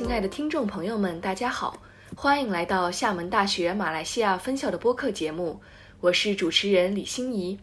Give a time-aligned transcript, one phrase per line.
[0.00, 1.82] 亲爱的听众朋友们，大家好，
[2.16, 5.60] 欢迎来到厦门大学马来西亚分校的播客节目，
[6.00, 7.58] 我是主持人李欣怡。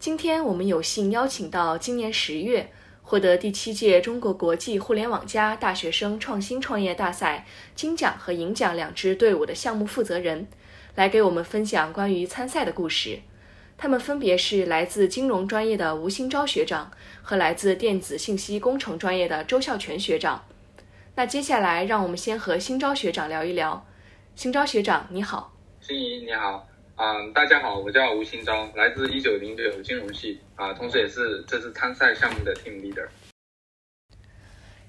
[0.00, 2.68] 今天我们有幸邀请到今年十月
[3.04, 7.46] 获得第七届中国国际互联网加大学生创新创业大赛
[7.76, 10.48] 金奖和银奖两支队伍的项目负责人，
[10.96, 13.20] 来给我们分享关于参赛的故事。
[13.78, 16.90] 他们分别是来自金融专业的吴新昭学长
[17.22, 20.44] 和来自电子信息工程专业的周孝全学长。
[21.16, 23.86] 那接下来，让我们先和新招学长聊一聊。
[24.34, 25.52] 新招学长，你好。
[25.80, 26.66] 心怡，你好。
[26.96, 33.06] 嗯，大家好，我叫吴新昭，来自一九零九金融系啊，同时也是这次参赛项目的 team leader。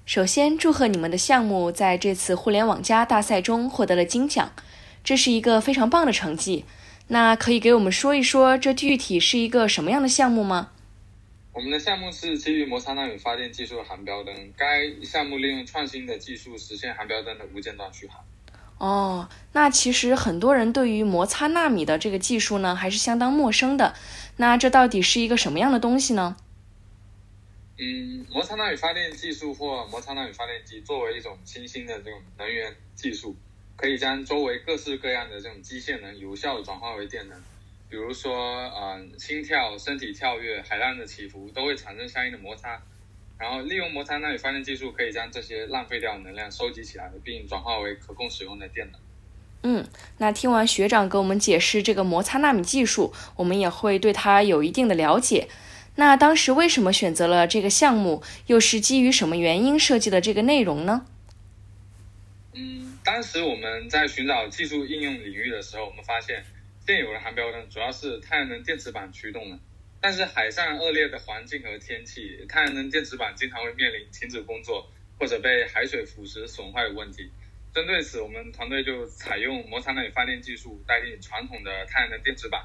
[0.04, 4.50] 首先，祝贺你们的项目在这次互联网加大赛中获得了金奖，
[5.04, 6.64] 这是一个非常棒的成绩。
[7.06, 10.72] 那可以给我们说一说，这具体是一个什么样的项目吗？
[11.56, 18.22] 我们的项目是基于摩擦纳米发电技术的含标灯，该项目利用创新的技术实现含标灯的无间断续航。
[18.76, 23.94] 哦，那其实很多人对于摩擦纳米的这个技术呢，还是相当陌生的。
[24.36, 26.36] 那这到底是一个什么样的东西呢？
[27.78, 33.34] 嗯，摩擦纳米发电技术或摩擦纳米发电机作为一种新兴的这种能源技术。
[33.76, 37.42] 可以将周围各式各样的这种机械能有效的转化为电能，
[37.88, 38.34] 比如说，
[38.74, 42.82] 嗯，心跳、身体跳跃、海浪的起伏都会产生相应的摩擦，
[43.38, 49.00] 然后利用摩擦纳米发电技术，可以将这些浪费掉的能量收集起来，并转化为可供使用的电能。
[49.62, 49.86] 嗯，
[50.18, 55.48] 那听完学长给我们解释这个摩擦纳米技术，我们也会对它有一定的了解。
[55.96, 58.22] 那当时为什么选择了这个项目？
[58.46, 61.06] 又是基于什么原因设计的这个内容呢？
[62.52, 66.44] 嗯当时我们在寻找技术应用领域的时候，我们发现
[66.86, 69.58] 现有的含标灯主要是太阳能电池板驱动的，
[70.00, 77.30] 但是海上恶劣的环境和天气，太阳能电池板经常会面临停止工作或者被海水腐蚀损坏的问题。
[77.74, 82.64] 针对此，我们团队就采用摩擦纳米发电技术代替传统的太阳能电池板，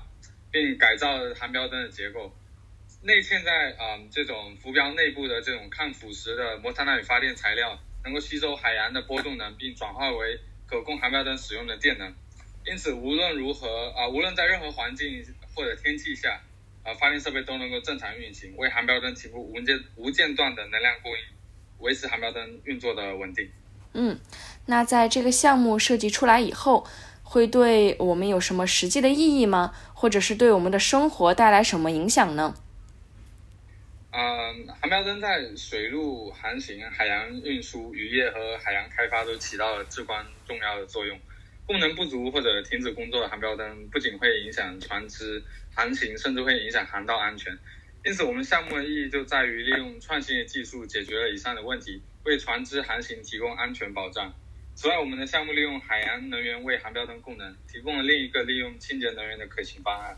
[0.51, 2.31] 并改造含标灯的结构，
[3.01, 7.79] 内嵌在啊这种浮标内部的这种抗腐蚀的摩擦纳米发电材料。
[8.03, 12.15] 能够吸收海洋的波动能，并转化为可供航标灯使用的电能。
[12.66, 16.41] 因此，无论如何啊，无论在任何环境或者天气下，
[16.83, 21.17] 啊，发电设备都能够正常运行，为航标灯提供无间无间断的能量供应，
[21.79, 23.49] 维持航标灯运作的稳定。
[23.94, 24.19] 嗯，
[24.67, 26.88] 那在这个项目设计出来以后，
[27.23, 29.73] 会对我们有什么实际的意义吗？
[29.93, 32.55] 或者是对我们的生活带来什么影响呢？
[34.11, 41.17] 嗯，航标灯在水陆航行、海洋运输、渔业和海洋开发都起到了至关重要的作用。
[41.66, 45.41] 功能不足或者停止工作的航标灯，不仅会影响船只
[45.73, 47.57] 航行，甚至会影响航道安全。
[48.03, 54.33] 因此，我们项目的意义就在于利用创新的技术解决了以上的问题，为船只航行提供安全保障。
[54.73, 60.17] 此外，我们的项目利用海洋能源为航标灯供能，提供了另一个利用清洁能源的可行方案。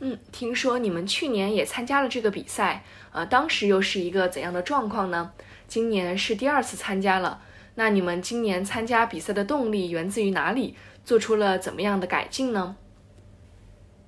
[0.00, 5.32] 嗯，听说你们去年也参加了这个比赛，呃，当时又是一个怎样的状况呢？
[5.68, 7.42] 今年是第二次参加了，
[7.76, 10.74] 那你们今年参加比赛的动力源自于哪里？
[11.04, 12.76] 做出了怎么样的改进呢？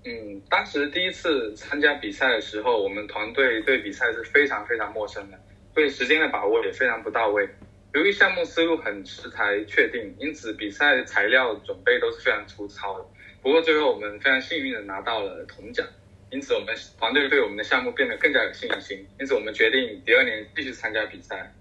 [0.04, 5.38] 嗯，当时第一次参加比赛的时候，我们团队对比赛是非常非常陌生的，
[5.74, 7.48] 对时间的把握也非常不到位。
[7.94, 13.04] 由于项目思路很迟才确定，因此比赛材料准备都是非常粗糙的。
[13.42, 15.86] 不过最后我们非常幸运的拿到了铜奖，
[16.30, 19.06] 因此我们团队对我们的项目变得更加有信心。
[19.20, 21.52] 因此我们决定第二年继续参加比赛。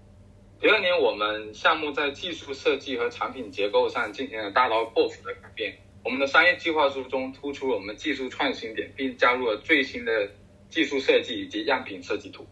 [0.60, 5.72] 第二年我们项目在技术设计和产品结构上进行了大刀阔斧的改变。
[6.04, 10.28] 我们的商业计划书中突出了我们技术创新点，并加入了最新的
[10.68, 12.44] 技术设计以及样品设计图。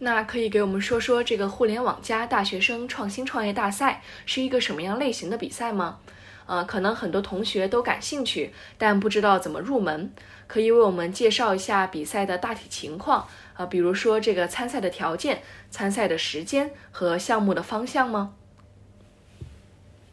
[0.00, 6.00] 那可以给我们说说这个互联网加大学生创新创业大赛是一个什么样类型的比赛吗？
[6.46, 10.12] 呃，可能很多同学都感兴趣，但不知道怎么入门，
[10.50, 13.24] 可以为我们介绍一下比赛的大体情况
[13.54, 18.34] 啊，比如说这个参赛的条件、参赛的时间和项目的方向吗？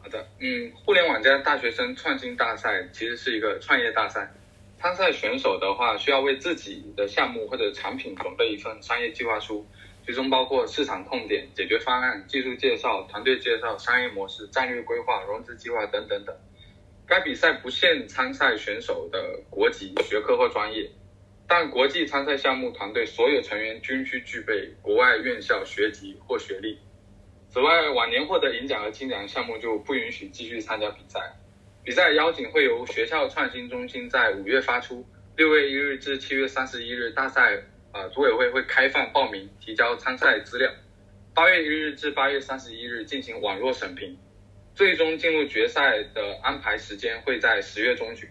[0.00, 4.32] 好的，嗯，互联网加大学生创新大赛其实是一个创业大赛，
[4.80, 9.66] 参赛选手的话需要为自己的项目或者产品准备一份商业计划书。
[10.06, 16.32] 其中包括市场痛点、解决方案、技术介绍、团队介绍、商业模式、战略规划、融资计划等等等。
[17.08, 20.90] 该比赛不限参赛选手的国籍、学科或专业，
[21.46, 26.78] 但国际参赛项目团队所有成员均需具备国外院校学籍或学历。
[27.48, 31.18] 此外，往年获得银奖和金奖项目就不允许继续参加比赛。
[31.82, 35.02] 比赛邀请会由学校创新中心在五月发出，
[35.34, 37.62] 六月一日至七月三十一日大赛。
[37.90, 40.70] 呃，组委会会开放报名，提交参赛资料。
[41.34, 44.18] 八月一日至八月三十一日进行网络审评，
[44.78, 48.28] 最终进入决赛的安排时间会在十月中旬。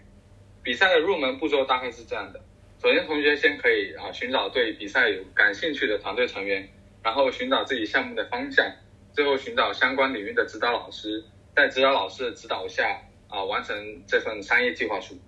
[0.63, 2.39] 比赛的入门步骤大概是这样的：
[2.81, 6.69] 首先，同学先可以啊寻找对比赛有感兴趣的团队成员，
[7.03, 8.65] 然后寻找自己项目的方向，
[9.11, 11.21] 最后寻找相关领域的指导老师，
[11.53, 15.19] 在指导老师的指导下啊完成这份商业计划书。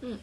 [0.00, 0.18] 嗯。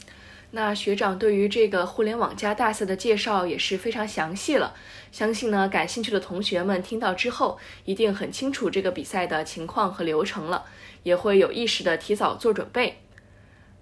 [0.53, 4.75] 那学长对于这个互联网加大赛的介绍也是非常详细了，
[5.09, 10.65] 相信呢感兴趣的同学们听到之后，一定很清楚这个比赛的情况和流程了，
[11.03, 12.97] 也会有意识的提早做准备。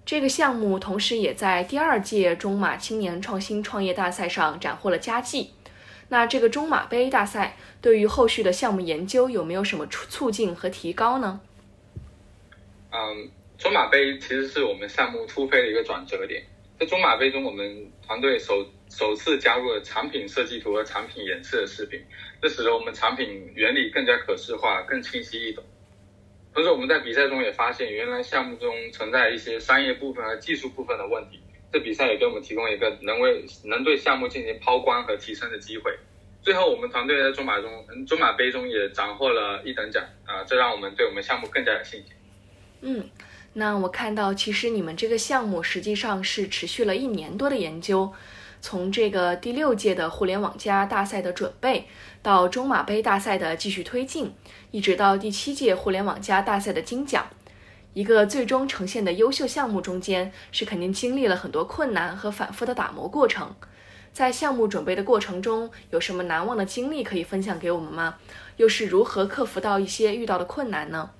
[0.06, 5.52] 这个项目同时也在第二届中马青年创新创业大赛上斩获了佳绩。
[6.08, 11.40] 那这个中马杯大赛对于后续的项目研究有没有什么促促进和提高呢？
[12.92, 13.28] 嗯，
[13.58, 16.44] 中马杯其实是我们项目突飞的一个转折点。
[16.80, 22.00] 在中马杯中，我们团队首首次加入了产品设计图和产品演示的视频，
[22.40, 25.62] 这使得我们产品原理更加可视化、更清晰易懂。
[26.54, 31.38] 同时，我们在比赛中也发现，原来项目中存在一些商业部分和技术部分的问题。
[31.70, 35.94] 这比赛也给我们提供一个能为能对项目进行抛光和提升的机会。
[36.40, 42.14] 最后，我们团队在中马中中马杯中也斩获了一等奖啊，这让我们对我们项目更加有信心。
[42.80, 43.08] 嗯。
[43.52, 48.12] 那我看到，其实你们这个项目实际上是持续了一年多的研究，
[48.60, 51.88] 从这个第六届的互联网加大赛的准备，
[52.22, 54.32] 到中马杯大赛的继续推进，
[54.70, 57.26] 一直到第七届互联网加大赛的金奖，
[57.92, 63.52] 一个最终呈现的优秀项目中间，是肯定经历了很多困难和反复的打磨过程。
[64.12, 68.14] 在项目准备的过程中，有什么难忘的经历可以分享给我们吗？
[68.58, 71.10] 又是如何克服到一些遇到的困难呢？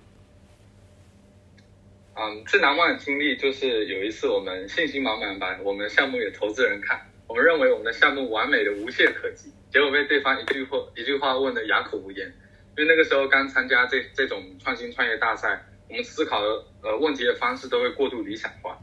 [2.23, 12.31] 嗯，最难忘的经历就是有一次我们信心满满把我们项目给投资人看，我们认为我们的项目完美的无懈可击，结果被对方一句话一句话问的哑口无言。
[12.77, 18.77] 因为那个时候刚参加这这种创新创业大赛，我们思考的呃问题的方式都会过度理想化。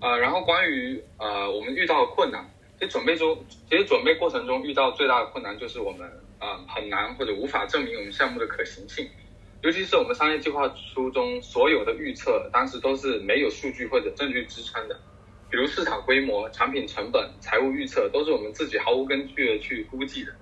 [0.00, 2.44] 呃，然后关于呃我们遇到的困难，
[2.80, 6.10] 其实准备中其实准备过程中遇到最大的困难就是我们
[6.40, 9.08] 呃很难或者无法证明我们项目的可行性。
[9.64, 15.00] 尤其是我们商业计划书中所有的预测，当时都是没有数据或者证据支撑的，
[15.50, 20.32] 比如市场规模、产品成本、财务预测，都是我们自己毫无根据的去估计的。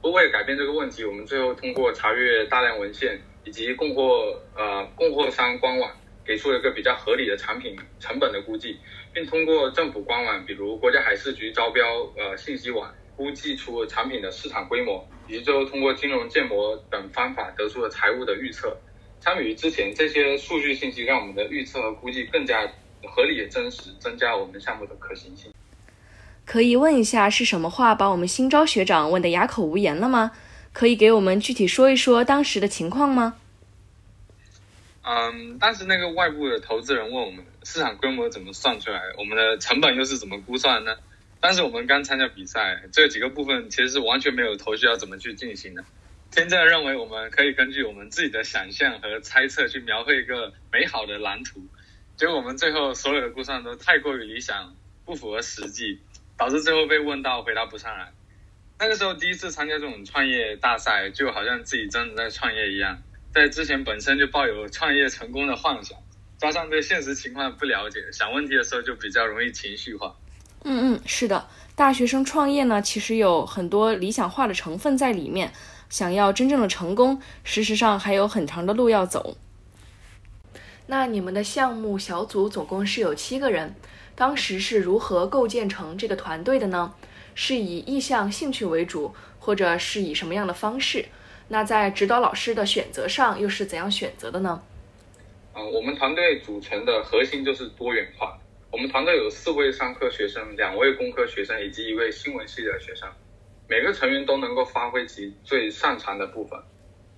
[0.00, 5.94] 不为了改变这个问题，我们最后通过查阅大量文献以及供货呃供货商官网，
[6.24, 8.78] 给出了一个比较合理的产品成本的估计，
[9.12, 11.86] 并通过政府官网，比如国家海事局招标
[12.16, 12.90] 呃信息网。
[13.20, 18.74] 估计出产品的市场规模，以及最后通过金融建模等方法得出了财务的预测。
[19.20, 22.66] 相比于之前，这些数据信息让我们的预测和估计更加
[23.04, 25.52] 合理、真实，增加我们项目的可行性。
[26.46, 30.32] 可以问一下是什么话把我们新招学长问得哑口无言了吗？
[30.72, 33.34] 可以给我们具体说一说当时的情况吗？
[35.02, 40.96] 嗯，当时那个外部的投资人问我们市场规模怎么算出来，我们的成本又是怎么估算呢？
[41.40, 45.82] 但是我们刚参加比赛，这几个部分其实是完全没有头绪要怎么去进行的。
[46.30, 51.60] 天真的认为我们可以根据我们自己的想象和猜测去描绘一个美好的蓝图，
[52.16, 55.98] 结果我们最后所有的估算都太过于理想，不符合实际，
[56.36, 58.12] 导致最后被问到回答不上来。
[58.78, 65.98] 那个时候第一次参加这种创业大赛，就好像自己真的在创业一样，在之前本身就抱有创业成功的幻想，
[66.38, 70.14] 加上对现实情况不了解，想问题的时候就比较容易情绪化。
[70.62, 75.52] 嗯嗯，是的，大学生创业呢，其实有很多理想化的成分在里面。
[75.88, 79.36] 想要真正的成功，事实上还有很长的路要走。
[80.86, 83.74] 那你们的项目小组总共是有七个人，
[84.14, 86.94] 当时是如何构建成这个团队的呢？
[87.34, 91.06] 是以意向、兴趣为主，或者是以什么样的方式？
[91.48, 94.62] 那在指导老师的选择上又是怎样选择的呢？
[95.54, 98.38] 嗯，我们团队组成的核心就是多元化。
[98.72, 103.08] 我们团队有四位商科学生、两位工科学生以及一位新闻系的学生，
[103.68, 106.58] 每个成员都能够发挥其最擅长的部分。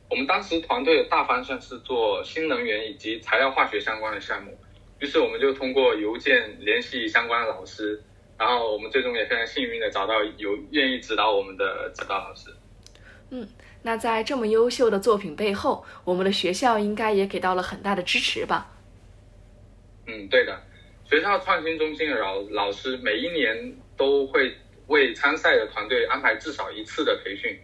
[0.08, 4.58] 我们当时团队的大方向是做新能源以及材料化学相关的项目，
[4.98, 8.02] 于是我们就通过邮件联系相关的老师，
[8.38, 12.50] 然后我们最终也非常幸运的找到有愿意指导我们的指导老师。
[13.28, 13.46] 嗯，
[13.82, 18.70] 那在这么优秀的作品背后，我们的学校应该也给到了很大的支持吧？
[20.06, 20.62] 嗯，对的。
[21.12, 27.54] 学校创新中心的老老师每一年都会为参赛的团队安排至少一次的培训，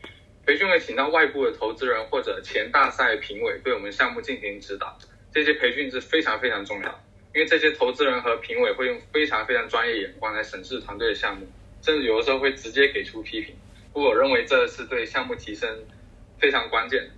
[0.45, 4.99] 培训会请到外部的投资人或者前大赛评委对我们项目进行指导。
[5.33, 6.91] 这些培训是非常非常重要，
[7.35, 11.47] 因为这些投资人和评委会用非常非常专业眼光来审视团队的项目，
[11.81, 13.57] 甚至有的时候会直接给出批评。
[13.95, 15.87] 不过我认为这是对项目提升
[16.39, 17.09] 非常关键。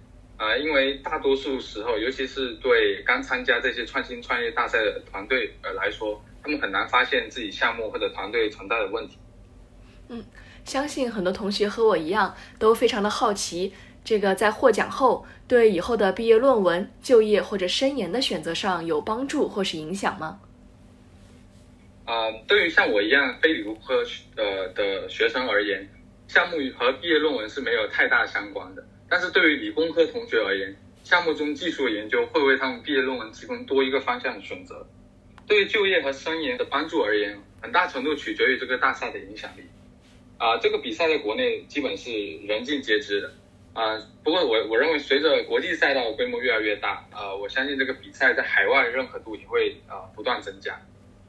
[0.41, 9.19] 呃，因为大多数时候，尤其是对刚参加这些创新创业大赛的团队呃来说，他们很难发现自己项目或者团队存在的问题。
[10.09, 10.25] 嗯，
[10.65, 20.41] 相信很多同学和我一样，都非常的好奇，这个在获奖后对以后的毕业论文、就业或者深研的选择上有帮助或是影响吗？
[22.07, 24.03] 啊，对于像我一样非理工科
[24.37, 25.87] 呃的学生而言，
[26.29, 28.83] 项目和毕业论文是没有太大相关的。
[29.11, 34.87] 但是对于理工科同学而言，项目中技术研究会为他们毕业论文提供多一个方向的选择。
[35.49, 39.63] 对于就业和深研的帮助而言，很大程度取决于这个大赛的影响力。
[40.39, 42.13] 啊，这个比赛在国内基本是
[42.47, 43.33] 人尽皆知的。
[43.73, 50.81] 啊，不过我我认为随着国际赛道规模越来越大，啊，我相信这个比赛在海外认可度也会啊不断增加。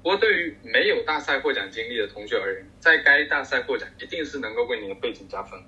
[0.04, 5.60] 不过对于没有大赛获奖经历的同学而言，在该大赛获奖一定是能够为你的背景加分。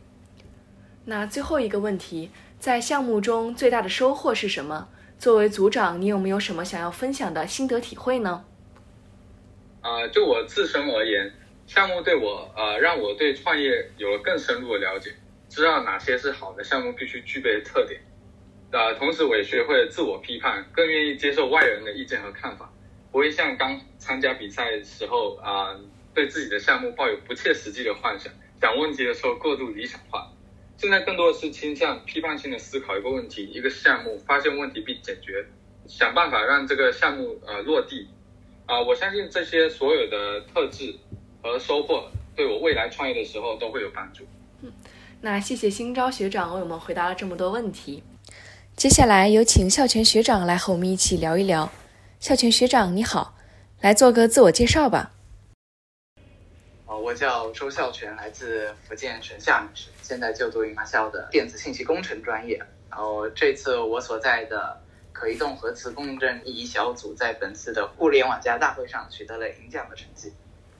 [1.06, 2.30] 那最后一个问题，
[2.60, 4.88] 在项目中最大的收获是什么？
[5.20, 8.46] 作为组长，你有没有什么想要分享的心得体会呢？
[9.82, 11.34] 啊，就我自身而言，
[11.68, 15.12] 项目对我呃让我对创业有了更深入的了解，
[15.50, 18.00] 知道哪些是好的项目必须具备的特点。
[18.72, 22.72] 呃，同时我也学会了自我批判，更愿意接受外人的意见和看法，
[23.12, 25.78] 不会像刚参加比赛时候啊
[26.14, 28.32] 对自己的项目抱有不切实际的幻想，
[28.62, 30.30] 想问题的时候过度理想化。
[30.84, 35.46] 现在更多的是倾向批判性的思考一个问题、一个项目，发现问题并解决，
[35.88, 38.10] 想办法让这个项目呃落地。
[38.66, 40.94] 啊，我相信这些所有的特质
[41.42, 44.26] 和收获，对我未来创业的时候都会有帮助。
[44.62, 44.74] 嗯，
[45.22, 48.04] 那谢谢新招学长为我们回答了这么多问题。
[48.76, 51.72] 接下来有请孝全学长来和我们一起聊一聊。
[52.20, 53.38] 孝全学长你好，
[53.80, 55.13] 来做个自我介绍吧。
[56.98, 62.58] 我叫周孝全，来自福建省厦门市，现在就读于马校的电子信息工程专业。
[62.90, 64.80] 然后这次我所在的
[65.12, 70.32] 可移动核磁共振仪小组在本次的互联网加大会上取得了银奖的成绩。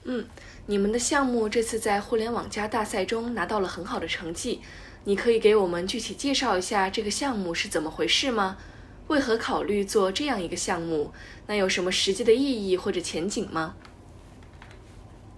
[0.04, 0.26] 嗯，
[0.66, 4.60] 你们的项目这次在互联网加大赛中拿到了很好的成绩，
[5.04, 8.56] 你可以给我们具体介绍一下这个项目是怎么回事吗？
[9.08, 11.12] 为何考虑做这样一个项目？
[11.46, 13.74] 那有什么实际的意义或者前景吗？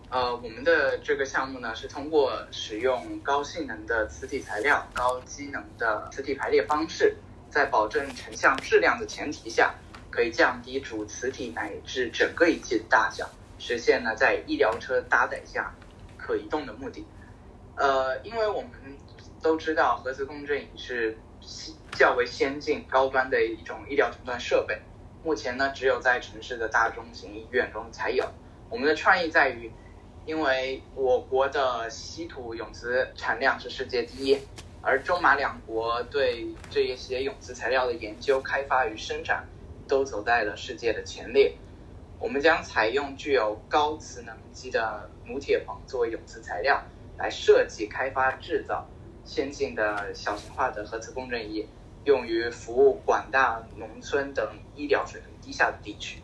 [0.08, 7.16] 呃，我们的这个项目呢，是通过使用高性能的磁体材料、高机能的磁体排列方式，
[7.50, 9.74] 在保证成像质量的前提下，
[10.08, 15.74] 可以降低主磁体乃至整个仪器的大小，实现呢在医疗车搭载下
[16.16, 17.04] 可移动的目的。
[17.74, 18.70] 呃，因为我们
[19.42, 21.18] 都知道核磁共振仪是
[21.90, 24.80] 较为先进、高端的一种医疗诊断设备，
[25.24, 28.24] 目前呢只有在城市的大中型医院中才有。
[28.70, 29.68] 我们的创意在于。
[30.26, 34.36] 因为我国的稀土永磁产量是世界第一，
[34.82, 39.46] 而中马两国对这一些永磁材料的研究、开发与生产
[39.86, 41.54] 都走在了世界的前列。
[42.18, 46.82] 我们将采用具有高磁能级的母铁硼作为永磁材料，
[47.16, 48.84] 来设计、开发、制造
[49.24, 51.64] 先进的小型化的核磁共振仪，
[52.04, 56.20] 用于服务广大农村等医疗水平低下的地区。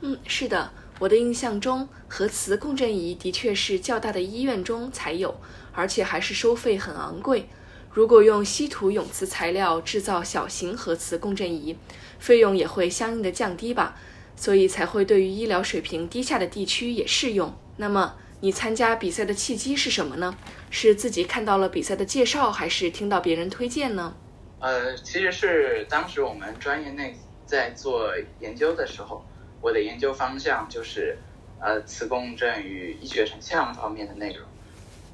[0.00, 0.70] 嗯，是的。
[1.00, 5.34] 我的印象中，核磁共振仪的确是较大的医院中才有，
[5.72, 7.48] 而且还是收费很昂贵。
[7.90, 11.74] 如果用稀土永磁材料制造小型核磁共振仪，
[12.18, 13.96] 费用也会相应的降低吧，
[14.36, 17.50] 所以才会对于医疗水平低下的地区也适用。
[17.78, 20.36] 那么，你参加比赛的契机是什么呢？
[20.68, 24.14] 是自己看到了比赛的介绍，还是听到别人推荐呢？
[24.58, 29.24] 呃，其实是当时我们专业内在做研究的时候。
[29.60, 31.18] 我的研究方向就是，
[31.60, 34.46] 呃，磁共振与医学成像方面的内容。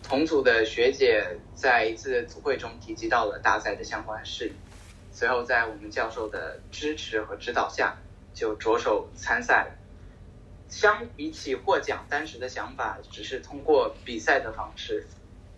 [0.02, 4.52] 同组的学姐在一次组会中提及到了大赛的相关事宜，
[5.10, 7.96] 随后在我们教授的支持和指导下，
[8.32, 9.74] 就着手参赛了。
[10.68, 15.06] 相比起获奖，当时的想法只是通过比赛的方式，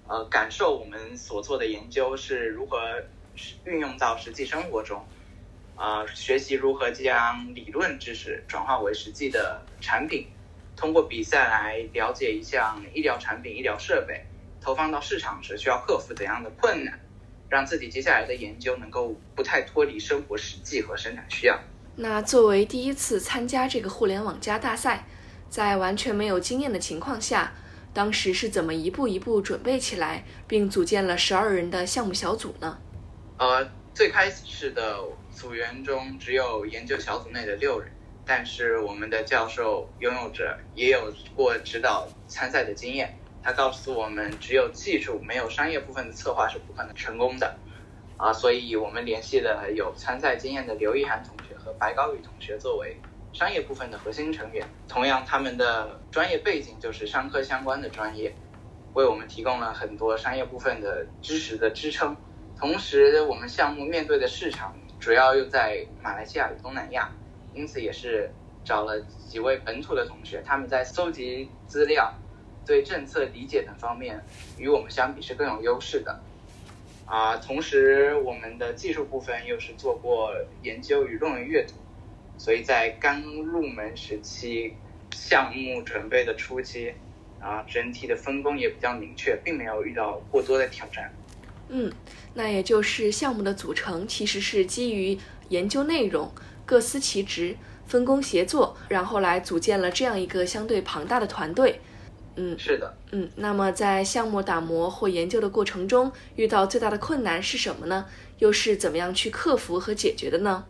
[0.07, 2.79] 呃，感受我们所做的研究是如何
[3.65, 5.05] 运用到实际生活中。
[5.79, 10.27] 啊，学习如何将理论知识转化为实际的产品，
[10.75, 14.27] 通过比赛来了解一项医疗产品、医疗设备
[14.61, 16.99] 投放到市场时需要克服怎样的困难，
[17.49, 21.57] 让自己接下来的研究能够不太脱离生活实际和生产需要。
[21.95, 25.07] 那作为第一次参加这个互联网加大赛，
[25.49, 27.53] 在完全没有经验的情况下，
[27.95, 32.81] 当时是怎么一步一步准备起来，并组建了十二人的项目小组呢？
[33.39, 35.05] 呃，最开始的。
[35.39, 37.93] 组员中只有研究小组内的六人，
[38.27, 43.17] 但是我们的教授拥有着也有过指导参赛的经验。
[43.41, 47.57] 他告诉我们，只有技术没有商业部分的策划是不可能成功的。
[48.17, 53.01] 啊，所以我们联系了有参赛经验的刘一涵同学和白高宇同学作为
[53.33, 54.67] 商业部分的核心成员。
[54.89, 58.35] 同样，他们的专业背景就是商科相关的专业，
[58.95, 62.17] 为我们提供了很多商业部分的知识的支撑。
[62.59, 67.11] 同时，我们项目面对的市场主要又在马来西亚与东南亚，
[67.55, 68.31] 因此也是
[68.65, 72.13] 找了几位本土的同学，他们在搜集资料、
[72.67, 74.23] 对政策理解等方面
[74.59, 76.21] 与我们相比是更有优势的。
[77.07, 81.75] 啊，同时我们的技术部分又是做过研究与论文阅读，
[82.37, 84.75] 所以在刚入门时期，
[85.13, 86.93] 项目准备的初期，
[87.41, 91.11] 啊，整体的分工也比较明确，并没有遇到过多的挑战。
[91.69, 91.93] 嗯，
[92.35, 96.33] 那也就是项目的组成其实是基于研究内容，
[96.65, 97.57] 各司其职，
[97.87, 101.81] 分工协作，然后来组建了这样一个相对庞大的团队。
[102.37, 108.07] 嗯，是的，嗯，那么在项目打磨或研究的过程中，遇到最大的困难是什么呢？
[108.39, 110.65] 又是怎么样去克服和解决的呢？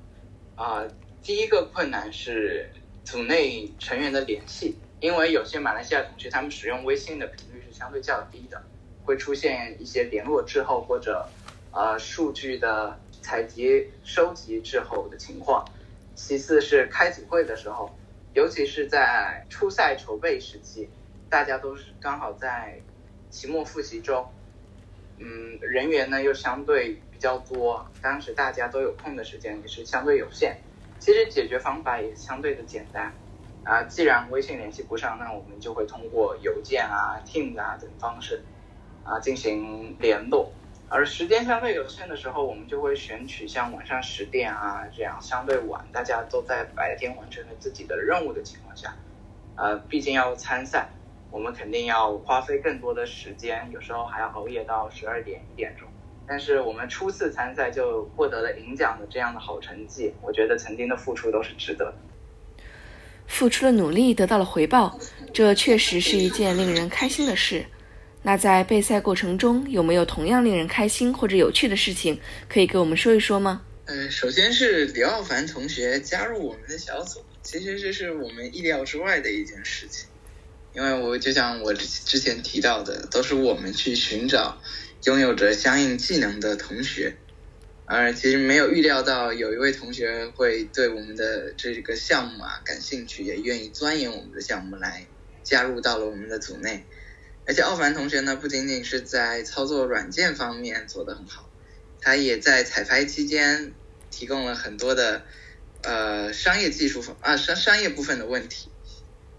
[0.57, 0.83] 啊，
[1.23, 2.71] 第一个困难是
[3.05, 8.61] 组内成员的联系，因为有些马来西亚同学他们使用微信的频率是相对较低的。
[9.09, 11.27] 会出现一些联络滞后或者，
[11.73, 15.65] 呃，数据的采集收集滞后的情况。
[16.15, 17.91] 其次是开组会的时候，
[18.35, 20.91] 尤其是在初赛筹备时期，
[21.31, 22.79] 大家都是刚好在
[23.31, 24.29] 期末复习中，
[25.17, 30.59] 嗯，人员呢又相对比较多，当时大家都有空的时间也是相对有限。
[30.99, 33.11] 其实解决方法也相对的简单，
[33.65, 38.43] 啊，既然微信联系不上，那我们就会通过邮件啊、Teams 啊等方式。
[39.09, 40.53] 啊，进行联络，
[40.91, 48.95] 而时间相对有限的时候，我们就会选取像晚上十点啊这样相对晚，大家都在白天完成了自己的任务的情况下，
[49.57, 50.88] 呃，毕竟要参赛，
[51.31, 55.88] 我们肯定要花费更多的时间，有时候还要熬夜到十二点一点钟。
[56.27, 61.94] 但是我们初次参赛就获得了银奖的这样的好成绩，我觉得曾经的付出都是值得的。
[63.27, 64.99] 付出了努力得到了回报，
[65.33, 67.64] 这确实是一件令人开心的事。
[68.22, 73.62] 那在备赛过程中，有没有同样令人开心或者有趣的事情可以给我们说一说吗？
[73.87, 80.09] 呃，首先是刘奥凡同学加入我们的小组，其实这是我们意料之外的一件事情，
[80.74, 84.61] 因为我就像我之前提到的，都是我们去寻找
[85.04, 87.14] 拥有着相应技能的同学，
[87.87, 95.07] 而其实没有预料到有一位同学会对我们的这个项目啊感兴趣，也愿意钻研我们的项目来
[95.42, 96.85] 加入到了我们的组内。
[97.48, 101.48] 而且奥凡同学呢，不仅仅是在操作软件方面做得很好，
[101.98, 103.72] 他也在彩排期间
[104.11, 105.22] 提供了很多的
[105.82, 108.68] 呃商业技术方啊商商业部分的问题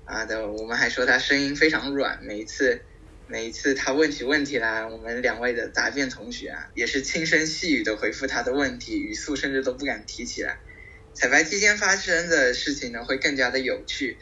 [0.05, 0.47] 啊的。
[0.51, 2.81] 我们还说他声音非常软，每一次
[3.27, 10.57] 每一次他问起问题来，我们两位的答辩同学啊也是轻声细语的回复他的问题，语速甚至都不敢提起来。
[11.13, 14.17] 彩排期间发生的事情呢，会更加的有趣。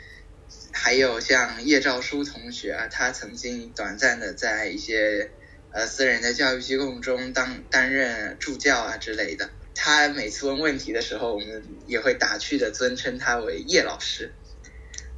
[0.79, 5.31] 还有像叶兆书同学啊，他曾经短暂的在一些
[5.71, 9.49] 呃私人的教育机构中当担任助教啊之类的。
[9.73, 14.31] 他每次问问题的时候，我们也会打趣的尊称他为叶老师。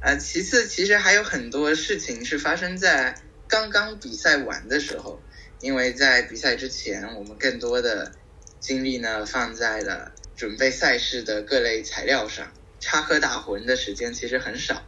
[0.00, 3.14] 啊，其次其实还有很多事情是发生在
[3.46, 5.20] 刚刚比赛完的时候，
[5.60, 8.12] 因为在比赛之前，我们更多的
[8.60, 14.86] 精力呢放在了准备赛事的各类材料上，插科打诨的时间其实很少。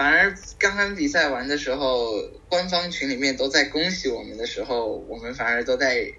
[0.00, 6.14] 反而刚刚比赛完的时候，官方群里面都在恭喜我们的时候，我们反而都在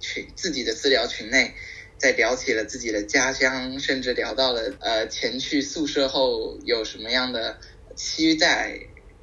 [0.00, 1.54] 群自己的私聊群内，
[1.98, 7.60] 在聊起了自己的家乡，甚至聊到了呃前去宿舍后有什么样的
[7.94, 8.76] 期待，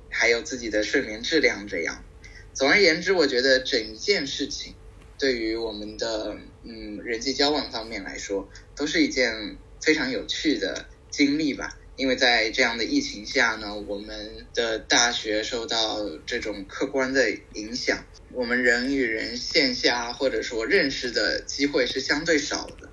[0.09, 2.05] 还有自己的睡眠质量这样。
[2.53, 4.75] 总而言之，我觉得整一件事情。
[5.17, 11.77] 对于我们的嗯人际交往方面来说，都是一件非常有趣的经历吧。
[11.99, 22.89] 因为在这样的疫情下呢，我们的大学受到这种客观的影响，我们人与人线下或者说认识的机会是相对少的。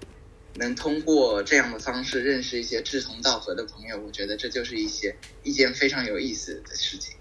[0.54, 5.14] 能通过这样的方式认识一些志同道合的朋友，我觉得这就是一些
[5.44, 7.14] 一件非常有意思的事情。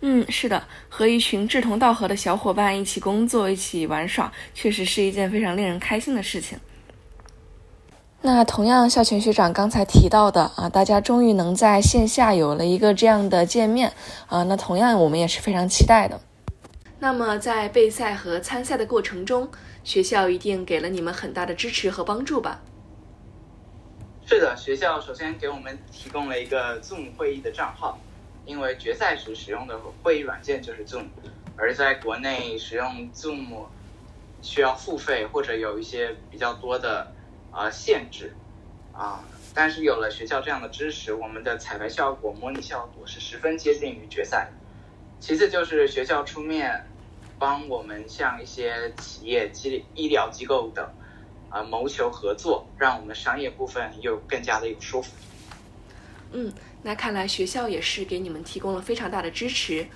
[0.00, 6.58] 嗯，是的，和一群志同道合的小伙伴一起工作、一起玩耍，确实是一件非常令人开心的事情。
[8.24, 13.92] 那同样，校全学长刚才提到的啊，大家终于能在线下有了一个这样的见面
[14.28, 16.20] 啊，那同样我们也是非常期待的。
[17.00, 19.50] 那么在备赛和参赛的过程中，
[19.82, 22.60] 学校一定给了你们很大的支持和帮助吧？
[24.24, 27.98] 是的，学校首先给我们提供了一个 Zoom 会议的账号，
[28.46, 31.06] 因为决赛时使用的会议软件就是 Zoom，
[31.56, 33.48] 而在国内使用 Zoom。
[34.44, 37.06] 需要付费或者有一些比较多的
[37.52, 38.34] 呃限制
[38.92, 39.24] 啊。
[39.54, 44.50] 但是有了学校这样的支持，我们的彩排效果、模拟效果是十分接近于决赛。
[45.20, 46.86] 其次就是学校出面
[47.38, 50.88] 帮我们向一些企业、机医疗机构等
[51.50, 55.24] 啊谋求合作，让我们商业部分又更加的有说服力。
[56.32, 59.86] 嗯，那看来学校也是给你们提供了非常大的支持。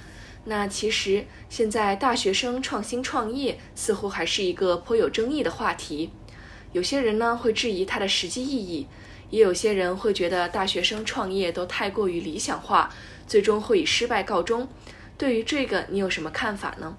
[0.44, 6.12] 那其实现在大学生创新创业似乎还是一个颇有争议的话题，
[6.76, 8.86] 有些人呢会质疑它的实际意义。
[9.30, 12.92] 也有些人会觉得大学生创业都太过于理想化，
[13.26, 14.68] 最终会以失败告终。
[15.18, 16.96] 对于这个，你有什么看法呢？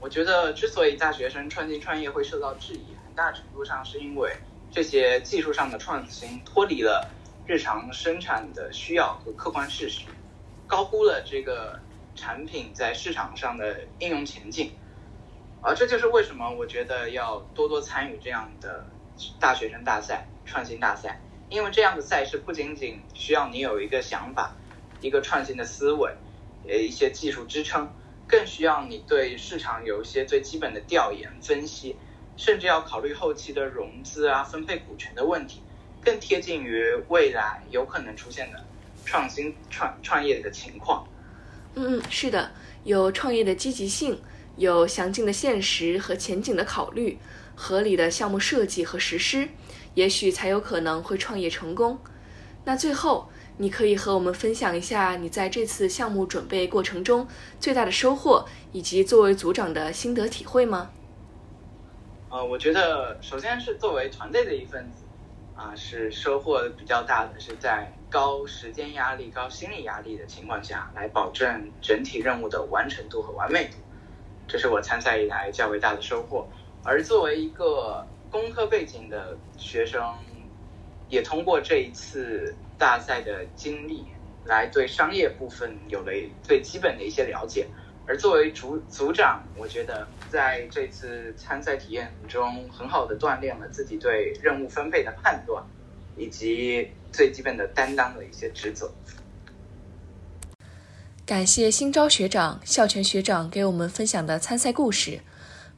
[0.00, 4.32] 我觉得，之所以大学生创新创业会受到质疑，很大程度上是因为
[4.72, 7.08] 这些技术上的创新脱离了
[7.46, 10.06] 日常生产的需要和客观事实，
[10.66, 11.78] 高估了这个
[12.16, 14.72] 产品在市场上的应用前景。
[15.64, 18.86] 而这就是为什么我觉得要多多参与这样的
[19.40, 20.28] 大学生大赛。
[20.46, 24.54] 创新大赛，因为这样的赛事不仅仅需要你有一个想法、
[25.00, 26.14] 一个创新的思维、
[26.68, 27.90] 呃一些技术支撑，
[28.28, 31.96] 更需要你对市场有一些最基本的调研分析，
[32.36, 35.62] 甚至要考虑后期的融资啊、分配股权的问题，
[36.04, 38.62] 更贴近于未来有可能出现的
[39.06, 41.08] 创新创创业的情况。
[41.74, 42.52] 嗯嗯，是的，
[42.84, 44.20] 有创业的积极性，
[44.56, 47.18] 有详尽的现实和前景的考虑，
[47.54, 49.48] 合理的项目设计和实施。
[49.94, 51.98] 也许才有可能会创业成功。
[52.64, 57.28] 那最后，你可以和我们分享一下你在这次项目准备过程中
[57.60, 60.90] 最大的收获，以及作为组长的心得体会吗？
[62.30, 65.04] 呃，我觉得首先是作为团队的一份子，
[65.54, 73.76] 啊，是收获比较大的，是在高时间压力、高心理压力的情况下来保证整体任务的完成度和完美度，
[74.46, 76.46] 这是我参赛以来较为大的收获。
[76.82, 80.02] 而作为一个工科背景的学生，
[81.08, 84.04] 也通过这一次大赛的经历，
[84.44, 87.66] 来对商业部分有了最基本的一些了解。
[88.06, 95.64] 而作为组组长，我觉得在这次参赛体验中，很好的锻炼了自己对任务分配的判断，
[96.14, 98.92] 以及最基本的担当的一些职责。
[101.26, 105.20] 感谢新招学长、校全学长给我们分享的参赛故事。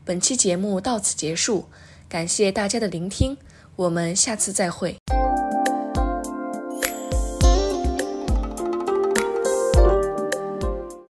[0.04, 1.68] 本期节目到此结束。
[2.08, 3.36] 感谢大家的聆听，
[3.76, 4.96] 我们下次再会。